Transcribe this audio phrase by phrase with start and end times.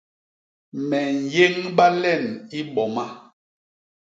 [0.87, 0.99] Me
[1.29, 2.25] nyéñba len
[2.59, 3.05] i boma.